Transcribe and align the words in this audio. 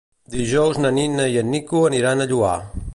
Dijous 0.35 0.79
na 0.85 0.91
Nina 0.99 1.29
i 1.35 1.39
en 1.43 1.53
Nico 1.57 1.85
aniran 1.91 2.27
al 2.27 2.35
Lloar. 2.35 2.59